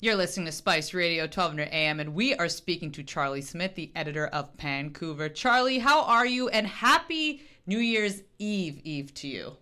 [0.00, 3.90] You're listening to Spice Radio 1200 AM, and we are speaking to Charlie Smith, the
[3.96, 5.28] editor of Pancouver.
[5.28, 6.48] Charlie, how are you?
[6.50, 9.56] And happy New Year's Eve Eve to you.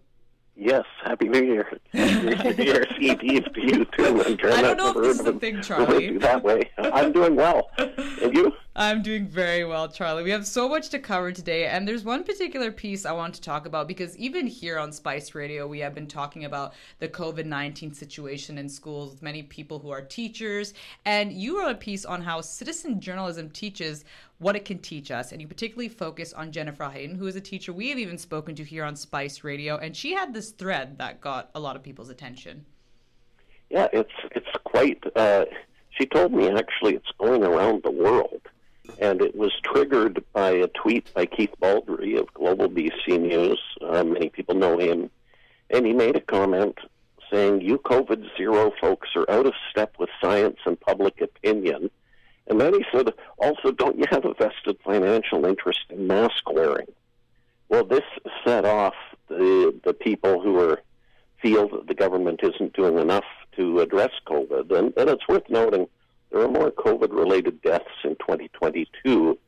[0.58, 1.78] Yes, Happy New Year.
[1.92, 4.22] New Year's Eve Eve to you too.
[4.22, 6.16] I don't know if this is a thing, Charlie.
[6.16, 6.70] That way.
[6.78, 7.68] I'm doing well.
[7.76, 8.54] And you?
[8.74, 10.22] I'm doing very well, Charlie.
[10.22, 13.42] We have so much to cover today, and there's one particular piece I want to
[13.42, 17.44] talk about because even here on Spice Radio, we have been talking about the COVID
[17.44, 20.72] 19 situation in schools with many people who are teachers.
[21.04, 24.06] And you wrote a piece on how citizen journalism teaches
[24.38, 25.32] what it can teach us.
[25.32, 28.54] And you particularly focus on Jennifer Heighton, who is a teacher we have even spoken
[28.56, 29.76] to here on Spice Radio.
[29.78, 32.66] And she had this thread that got a lot of people's attention.
[33.70, 35.02] Yeah, it's it's quite.
[35.16, 35.44] Uh,
[35.90, 38.42] she told me actually it's going around the world,
[39.00, 43.60] and it was triggered by a tweet by Keith Baldrey of Global BC News.
[43.82, 45.10] Uh, many people know him,
[45.70, 46.78] and he made a comment
[47.32, 51.90] saying, "You COVID zero folks are out of step with science and public opinion."
[52.48, 56.86] And then he said, also, don't you have a vested financial interest in mask wearing?
[57.68, 58.04] Well, this
[58.44, 58.94] set off
[59.28, 60.80] the, the people who are,
[61.42, 63.24] feel that the government isn't doing enough
[63.56, 64.70] to address COVID.
[64.70, 65.88] And, and it's worth noting
[66.30, 69.38] there are more COVID related deaths in 2022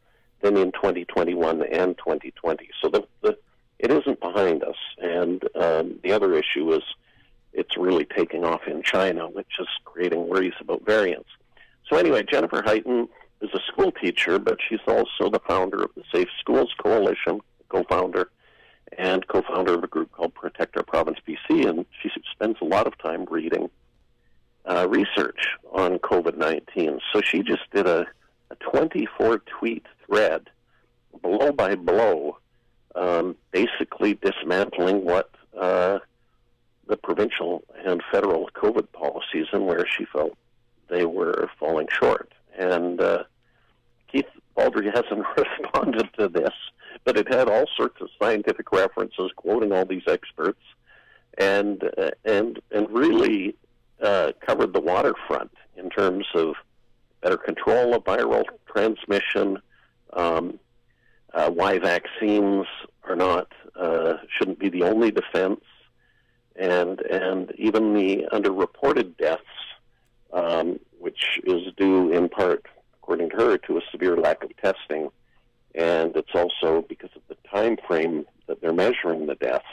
[0.41, 2.71] than in 2021 and 2020.
[2.81, 3.39] So the, the,
[3.79, 4.77] it isn't behind us.
[4.99, 6.83] And um, the other issue is
[7.53, 11.29] it's really taking off in China, which is creating worries about variants.
[11.89, 13.09] So anyway, Jennifer Heighton
[13.41, 18.31] is a school teacher, but she's also the founder of the Safe Schools Coalition, co-founder,
[18.97, 22.87] and co-founder of a group called Protect Our Province BC, and she spends a lot
[22.87, 23.71] of time reading
[24.65, 27.01] uh, research on COVID-19.
[27.13, 28.07] So she just did a,
[28.51, 30.49] a 24 tweet thread,
[31.23, 32.39] blow by blow,
[32.95, 35.99] um, basically dismantling what uh,
[36.87, 40.37] the provincial and federal COVID policies and where she felt
[40.89, 42.33] they were falling short.
[42.59, 43.25] And uh,
[44.11, 46.55] Keith Baldrey hasn't responded to this,
[47.05, 50.61] but it had all sorts of scientific references, quoting all these experts,
[51.39, 53.55] and uh, and and really
[54.03, 56.55] uh, covered the waterfront in terms of
[57.21, 59.59] better control of viral transmission,
[60.13, 60.59] um,
[61.35, 62.67] uh, why vaccines
[63.05, 65.61] are not uh, shouldn't be the only defense,
[66.57, 69.43] and and even the underreported deaths
[70.33, 72.67] um, which is due in part,
[73.03, 75.11] according to her, to a severe lack of testing.
[75.75, 79.65] And it's also because of the time frame that they're measuring the deaths.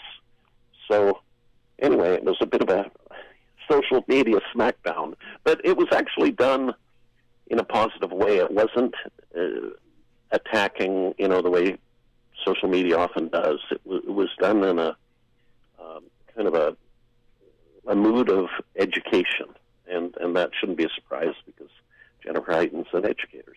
[0.90, 1.20] So,
[1.80, 2.92] anyway, it was a bit of a
[3.70, 6.74] social media smackdown, but it was actually done
[7.48, 8.38] in a positive way.
[8.38, 8.94] It wasn't
[9.38, 9.70] uh,
[10.32, 11.78] attacking, you know, the way
[12.46, 13.60] social media often does.
[13.72, 14.96] It, w- it was done in a
[15.80, 16.04] um,
[16.36, 16.76] kind of a,
[17.88, 19.48] a mood of education
[19.90, 21.72] and and that shouldn't be a surprise because
[22.24, 23.55] Jennifer Heighton's an educator.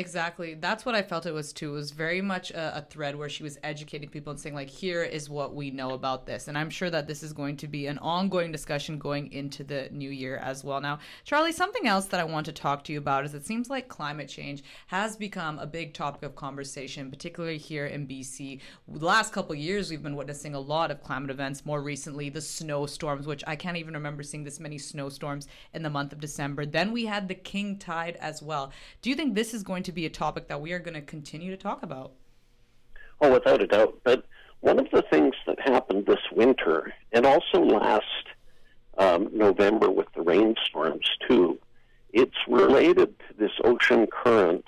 [0.00, 0.54] Exactly.
[0.54, 1.72] That's what I felt it was too.
[1.72, 4.70] It was very much a, a, thread where she was educating people and saying, like,
[4.70, 6.48] here is what we know about this.
[6.48, 9.90] And I'm sure that this is going to be an ongoing discussion going into the
[9.92, 10.80] new year as well.
[10.80, 13.68] Now, Charlie, something else that I want to talk to you about is it seems
[13.68, 18.60] like climate change has become a big topic of conversation, particularly here in BC.
[18.88, 21.66] The last couple years, we've been witnessing a lot of climate events.
[21.66, 25.90] More recently, the snowstorms, which I can't even remember seeing this many snowstorms in the
[25.90, 26.64] month of December.
[26.64, 28.72] Then we had the king tide as well.
[29.02, 30.94] Do you think this is going going to be a topic that we are going
[30.94, 32.12] to continue to talk about.
[33.20, 33.98] Oh, without a doubt.
[34.04, 34.24] But
[34.60, 38.04] one of the things that happened this winter, and also last
[38.98, 41.58] um, November with the rainstorms too,
[42.12, 44.64] it's related to this ocean current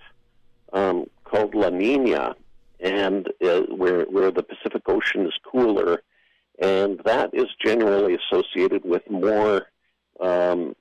[0.72, 2.34] um, called La Nina,
[2.81, 6.03] and uh, where where the Pacific Ocean is cooler,
[6.59, 9.66] and that is generally associated with more
[10.21, 10.75] um,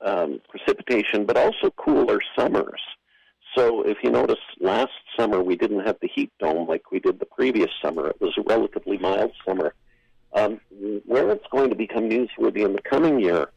[0.00, 2.80] um, precipitation, but also cooler summers.
[3.56, 7.18] So if you notice, last summer we didn't have the heat dome like we did
[7.18, 8.08] the previous summer.
[8.08, 9.74] It was a relatively mild summer.
[10.32, 10.60] Um,
[11.06, 13.50] where it's going to become newsworthy in the coming year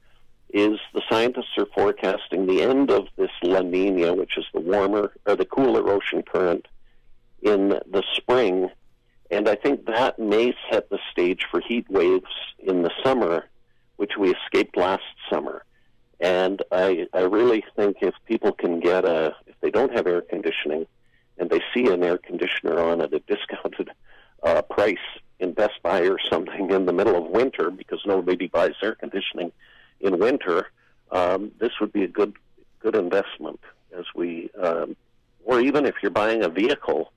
[0.52, 5.14] is the scientists are forecasting the end of this La Nina, which is the warmer
[5.28, 6.68] or the cooler ocean current,
[7.44, 8.70] in the spring,
[9.30, 13.46] and I think that may set the stage for heat waves in the summer,
[13.98, 15.66] which we escaped last summer.
[16.20, 20.22] And I, I really think if people can get a, if they don't have air
[20.22, 20.86] conditioning
[21.38, 23.90] and they see an air conditioner on at a discounted
[24.44, 24.98] uh, price
[25.40, 29.52] in Best Buy or something in the middle of winter because nobody buys air conditioning
[30.00, 30.68] in winter,
[31.12, 32.34] um, this would be a good
[32.80, 33.62] good investment
[33.98, 34.96] as we, um,
[35.46, 37.14] or even if you're buying a vehicle,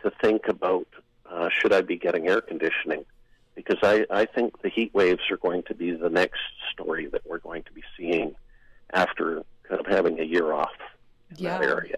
[0.00, 0.86] to think about
[1.28, 3.04] uh, should I be getting air conditioning
[3.54, 6.40] because I, I think the heat waves are going to be the next
[6.72, 8.34] story that we're going to be seeing
[8.92, 10.70] after kind of having a year off
[11.30, 11.58] in Yeah.
[11.58, 11.96] that area.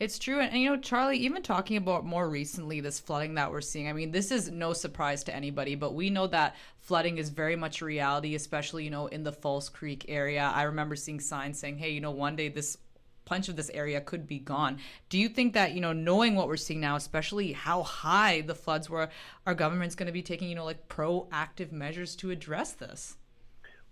[0.00, 0.40] It's true.
[0.40, 3.88] And, and, you know, Charlie, even talking about more recently this flooding that we're seeing,
[3.88, 7.54] I mean, this is no surprise to anybody, but we know that flooding is very
[7.54, 10.50] much a reality, especially, you know, in the False Creek area.
[10.52, 12.76] I remember seeing signs saying, hey, you know, one day this
[13.24, 14.78] punch of this area could be gone.
[15.08, 18.54] Do you think that, you know, knowing what we're seeing now, especially how high the
[18.54, 19.08] floods were,
[19.46, 23.16] our government's going to be taking, you know, like proactive measures to address this?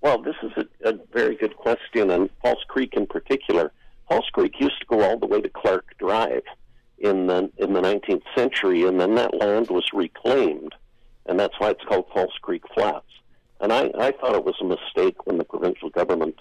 [0.00, 3.72] Well, this is a, a very good question, and False Creek in particular.
[4.08, 6.42] False Creek used to go all the way to Clark Drive
[6.98, 10.74] in the in the 19th century, and then that land was reclaimed,
[11.26, 13.06] and that's why it's called False Creek Flats.
[13.60, 16.36] And I, I thought it was a mistake when the provincial government,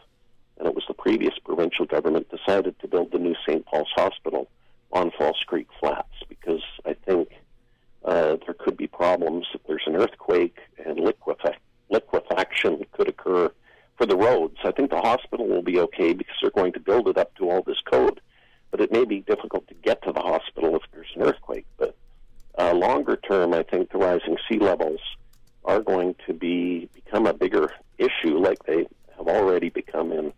[0.60, 3.66] and it was the previous provincial government, decided to build the new St.
[3.66, 4.50] Paul's Hospital
[4.92, 7.30] on False Creek Flats, because I think
[8.04, 11.56] uh, there could be problems if there's an earthquake and liquefac-
[11.90, 13.52] liquefaction could occur
[14.00, 14.58] for the roads.
[14.64, 17.50] I think the hospital will be okay because they're going to build it up to
[17.50, 18.22] all this code,
[18.72, 21.66] but it may be difficult to get to the hospital if there's an earthquake.
[21.78, 21.96] But
[22.58, 25.02] uh, longer term, I think the rising sea levels
[25.66, 30.32] are going to be become a bigger issue, like they have already become in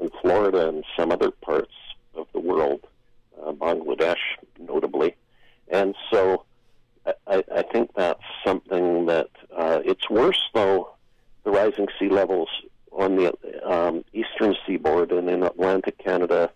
[0.00, 1.74] in Florida and some other parts
[2.14, 2.80] of the world,
[3.44, 4.16] uh, Bangladesh
[4.58, 5.14] notably,
[5.68, 6.44] and so.
[7.26, 10.92] I, I think that's something that uh, it's worse though
[11.44, 11.50] the
[11.82, 12.48] rising sea levels
[12.90, 13.32] on the
[13.68, 16.50] um, eastern seaboard and in Atlantic Canada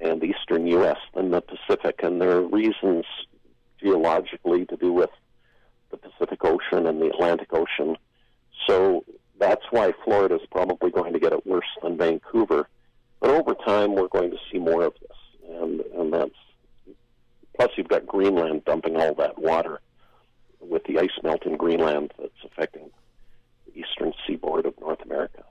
[0.00, 0.98] and eastern U.S.
[1.14, 3.04] than the Pacific, and there are reasons
[3.80, 5.10] geologically to do with
[5.90, 7.96] the Pacific Ocean and the Atlantic Ocean.
[8.66, 9.04] So
[9.38, 12.68] that's why Florida is probably going to get it worse than Vancouver.
[13.20, 16.30] But over time, we're going to see more of this, and and that's
[17.56, 19.80] plus you've got Greenland dumping all that water
[20.60, 22.90] with the ice melt in Greenland that's affecting
[23.74, 25.44] eastern seaboard of North America.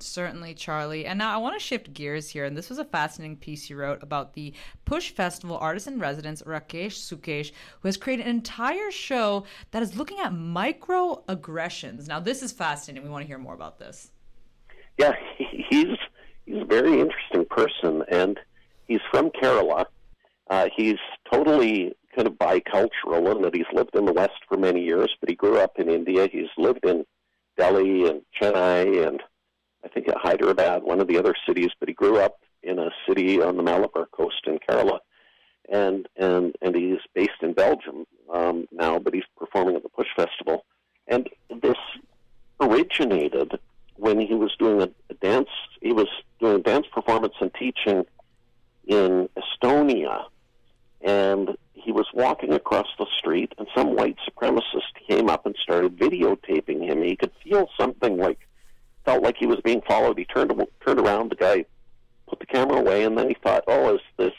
[0.00, 1.06] Certainly, Charlie.
[1.06, 2.44] And now I want to shift gears here.
[2.44, 4.52] And this was a fascinating piece you wrote about the
[4.86, 9.96] PuSh Festival artist in residence, Rakesh Sukesh, who has created an entire show that is
[9.96, 12.08] looking at microaggressions.
[12.08, 13.04] Now, this is fascinating.
[13.04, 14.10] We want to hear more about this.
[14.98, 15.12] Yeah,
[15.70, 15.96] he's
[16.44, 18.38] he's a very interesting person, and
[18.86, 19.86] he's from Kerala.
[20.50, 20.98] Uh, he's
[21.32, 25.28] totally kind of bicultural in that he's lived in the West for many years, but
[25.28, 26.28] he grew up in India.
[26.30, 27.06] He's lived in
[27.56, 29.22] Delhi and Chennai and
[29.84, 33.40] I think Hyderabad, one of the other cities, but he grew up in a city
[33.40, 34.98] on the Malabar coast in Kerala,
[35.70, 40.08] and and and he's based in Belgium um, now, but he's performing at the PuSh
[40.16, 40.64] Festival,
[41.06, 41.28] and
[41.62, 41.76] this
[42.60, 43.60] originated
[43.94, 45.48] when he was doing a, a dance.
[45.80, 46.08] He was
[46.40, 48.04] doing a dance performance and teaching
[48.88, 50.24] in Estonia,
[51.00, 51.56] and
[51.88, 56.84] he was walking across the street, and some white supremacist came up and started videotaping
[56.84, 57.02] him.
[57.02, 58.38] He could feel something like
[59.04, 60.18] felt like he was being followed.
[60.18, 60.52] He turned
[60.84, 61.30] turned around.
[61.30, 61.64] The guy
[62.26, 64.34] put the camera away, and then he thought, "Oh, is this,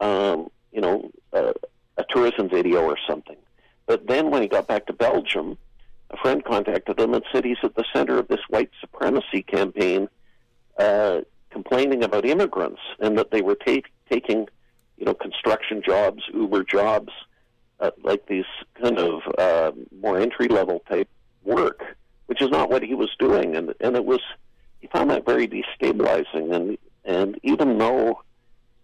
[0.00, 1.54] um, you know, uh,
[1.96, 3.36] a tourism video or something?"
[3.86, 5.58] But then, when he got back to Belgium,
[6.14, 10.08] a friend contacted him and said he's at the center of this white supremacy campaign,
[10.78, 11.20] uh,
[11.50, 14.46] complaining about immigrants and that they were ta- taking,
[14.96, 17.12] you know, construction jobs, Uber jobs,
[17.80, 18.44] uh, like these
[18.80, 21.08] kind of uh, more entry level type
[21.42, 21.82] work
[22.26, 24.20] which is not what he was doing, and and it was
[24.80, 28.22] he found that very destabilizing, and and even though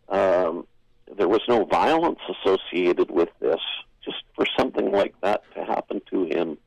[0.09, 0.67] um,
[1.17, 3.61] there was no violence associated with this,
[4.05, 6.59] just for something like that to happen to him,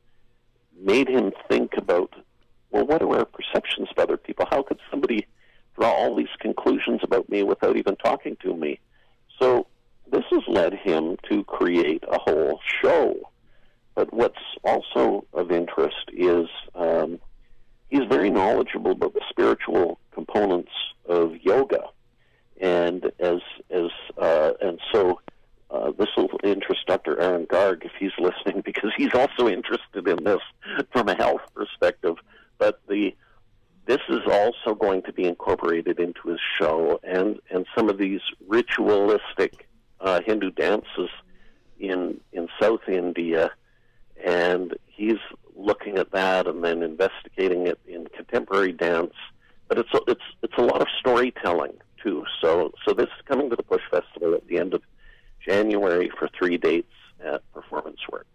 [0.94, 2.14] made him think about
[2.70, 4.46] well, what are our perceptions of other people?
[4.50, 5.26] How could somebody
[5.76, 8.80] draw all these conclusions about me without even talking to me?
[9.38, 9.68] So
[10.10, 13.30] this has led him to create a whole show
[13.94, 17.20] but what's also of interest is um,
[17.88, 20.72] he's very knowledgeable about the spiritual components
[21.06, 21.84] of yoga,
[22.60, 25.20] and as as uh, and so
[25.70, 27.20] uh, this will interest Dr.
[27.20, 30.40] Aaron Garg if he's listening because he's also interested in this
[30.92, 32.16] from a health perspective.
[32.58, 33.14] But the
[33.86, 38.22] this is also going to be incorporated into his show, and and some of these
[38.48, 39.68] ritualistic
[40.00, 41.10] uh, Hindu dances
[41.78, 43.52] in in South India
[44.22, 45.18] and he's
[45.56, 49.14] looking at that and then investigating it in contemporary dance.
[49.68, 51.72] But it's a, it's it's a lot of storytelling
[52.02, 52.24] too.
[52.40, 54.82] So so this is coming to the PuSh Festival at the end of
[55.46, 56.92] January for three dates
[57.24, 58.28] at Performance Works.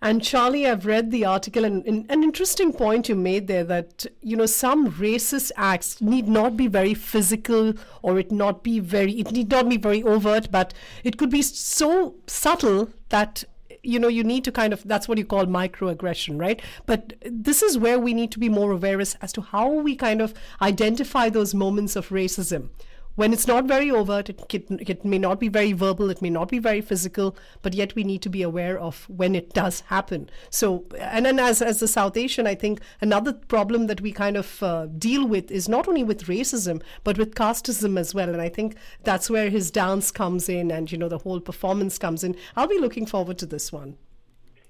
[0.00, 4.06] And Charlie, I've read the article, and, and, an interesting point you made there that
[4.20, 9.12] you know some racist acts need not be very physical, or it not be very
[9.12, 13.44] it need not be very overt, but it could be so subtle that
[13.82, 16.60] you know, you need to kind of, that's what you call microaggression, right?
[16.86, 20.20] But this is where we need to be more aware as, to how we kind
[20.20, 22.70] of identify those moments of racism
[23.18, 26.30] when it's not very overt, it, it, it, may not be very verbal, it may
[26.30, 29.80] not be very physical, but yet we need to be aware of when it does
[29.80, 30.30] happen.
[30.50, 34.36] So, and then as, as a South Asian, I think another problem that we kind
[34.36, 38.28] of uh, deal with is not only with racism, but with casteism as well.
[38.28, 41.98] And I think that's where his dance comes in and, you know, the whole performance
[41.98, 42.36] comes in.
[42.54, 43.98] I'll be looking forward to this one.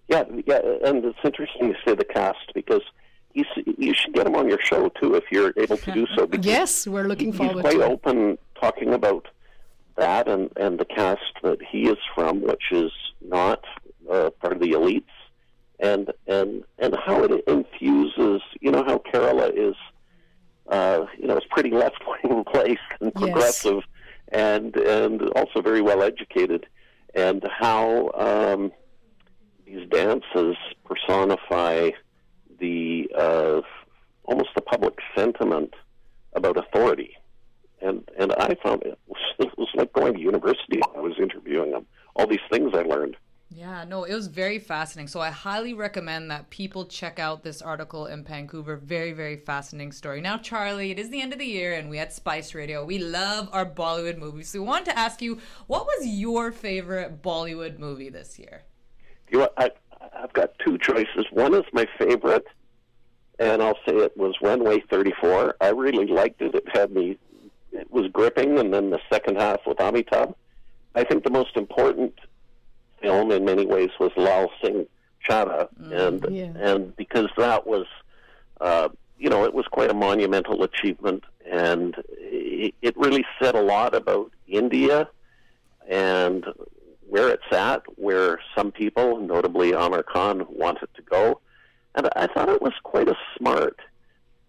[0.09, 2.81] Yeah, yeah, and it's interesting you say the cast because
[3.35, 3.45] you,
[3.77, 6.29] you should get him on your show too if you're able to do so.
[6.41, 7.65] yes, we're looking forward.
[7.67, 9.27] He's quite open talking about
[9.97, 13.65] that and and the cast that he is from, which is not
[14.11, 15.05] uh, part of the elites,
[15.81, 18.43] and and and how it infuses.
[18.61, 19.75] You know how Kerala is.
[20.69, 23.83] Uh, you know, it's pretty left wing place and progressive,
[24.31, 24.41] yes.
[24.41, 26.67] and and also very well educated,
[27.15, 28.71] and how um,
[29.65, 31.91] these dances personify
[32.59, 33.61] the uh,
[34.25, 35.75] almost the public sentiment
[36.35, 37.17] about authority,
[37.81, 40.81] and and I found it was, it was like going to university.
[40.97, 41.87] I was interviewing them.
[42.17, 43.17] All these things I learned.
[43.51, 45.09] Yeah, no, it was very fascinating.
[45.09, 48.77] So I highly recommend that people check out this article in Pancouver.
[48.77, 50.21] Very, very fascinating story.
[50.21, 52.99] Now, Charlie, it is the end of the year, and we at Spice Radio, we
[52.99, 54.51] love our Bollywood movies.
[54.51, 58.65] So we wanted to ask you, what was your favorite Bollywood movie this year?
[59.31, 59.71] You know, I,
[60.15, 61.27] I've got two choices.
[61.31, 62.47] One is my favorite,
[63.39, 65.57] and I'll say it was Runway 34.
[65.61, 66.55] I really liked it.
[66.55, 67.19] It had me,
[67.73, 70.35] it was gripping, and then the second half with Amitabh.
[70.95, 72.15] I think the most important
[73.01, 74.87] film in many ways was Lal Singh
[75.29, 76.53] Chaddha, mm, and yeah.
[76.57, 77.87] and because that was,
[78.61, 78.89] uh,
[79.19, 83.95] you know, it was quite a monumental achievement, and it, it really said a lot
[83.95, 85.09] about India
[85.89, 86.45] and
[87.09, 91.41] where it's at, where some people, notably Aamir Khan, want it to go.
[91.95, 93.81] And I thought it was quite a smart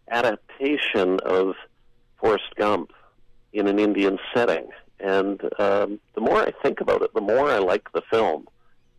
[0.09, 1.55] adaptation of
[2.19, 2.91] Forrest Gump
[3.53, 4.67] in an Indian setting.
[4.99, 8.47] And um, the more I think about it, the more I like the film.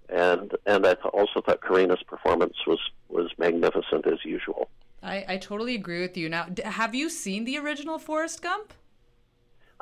[0.09, 4.69] And and I also thought Kareena's performance was was magnificent as usual.
[5.03, 6.29] I, I totally agree with you.
[6.29, 8.73] Now, have you seen the original Forrest Gump?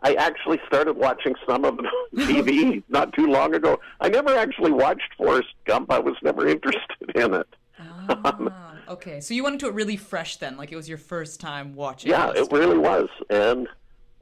[0.03, 3.81] I actually started watching some of it on TV not too long ago.
[4.01, 5.91] I never actually watched Forrest Gump.
[5.91, 7.49] I was never interested in it.
[7.81, 11.41] Ah, okay, so you went into it really fresh then, like it was your first
[11.41, 12.11] time watching.
[12.11, 13.09] Yeah, it really was.
[13.29, 13.69] And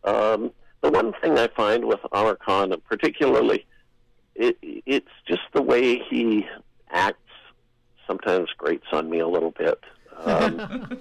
[0.04, 0.50] um,
[0.83, 3.66] the one thing I find with Khan, particularly,
[4.35, 6.47] it, it's just the way he
[6.90, 7.21] acts.
[8.06, 9.83] Sometimes grates on me a little bit.
[10.25, 10.99] Um,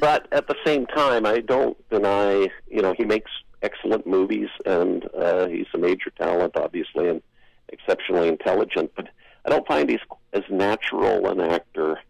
[0.00, 2.48] but at the same time, I don't deny.
[2.68, 3.30] You know, he makes
[3.62, 7.22] excellent movies, and uh, he's a major talent, obviously, and
[7.68, 8.92] exceptionally intelligent.
[8.94, 9.08] But
[9.44, 10.00] I don't find he's
[10.32, 12.00] as natural an actor,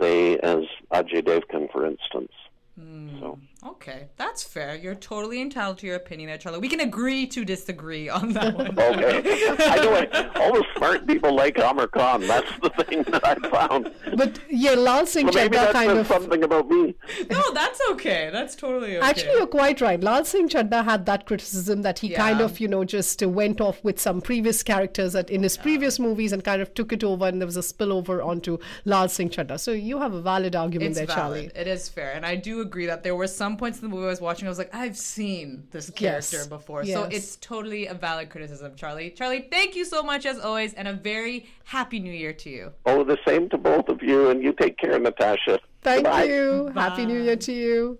[0.00, 2.32] say, as Ajay Devgan, for instance.
[2.80, 3.38] Mm, so.
[3.66, 4.76] Okay, that's fair.
[4.76, 6.60] You're totally entitled to your opinion Charlie.
[6.60, 8.78] We can agree to disagree on that one.
[8.78, 9.56] okay.
[9.58, 10.36] I know it.
[10.36, 12.20] all the smart people like Aamir Khan.
[12.20, 13.92] That's the thing that I found.
[14.16, 16.94] But yeah, Lal Singh well, maybe Chaddha kind of something about me.
[17.30, 18.30] No, that's okay.
[18.32, 19.06] That's totally okay.
[19.06, 20.00] Actually, you're quite right.
[20.00, 22.16] Lal Singh Chaddha had that criticism that he yeah.
[22.18, 25.62] kind of, you know, just went off with some previous characters that in his yeah.
[25.62, 29.08] previous movies and kind of took it over, and there was a spillover onto Lal
[29.08, 29.58] Singh Chaddha.
[29.58, 31.50] So you have a valid argument it's there, valid.
[31.52, 31.60] Charlie.
[31.60, 34.04] It is fair, and I do agree that there were some points in the movie
[34.04, 36.46] I was watching, I was like, I've seen this character yes.
[36.46, 36.84] before.
[36.84, 36.94] Yes.
[36.94, 39.08] So it's totally a valid criticism, Charlie.
[39.10, 42.72] Charlie, thank you so much as always, and a very happy new year to you.
[42.84, 45.60] Oh, the same to both of you, and you take care, Natasha.
[45.80, 46.24] Thank Goodbye.
[46.24, 46.70] you.
[46.74, 46.82] Bye.
[46.82, 47.96] Happy New Year to you.